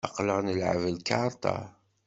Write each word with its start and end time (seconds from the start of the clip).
Aql-aɣ 0.07 0.39
nleɛɛeb 0.41 0.83
lkarṭa. 0.97 1.55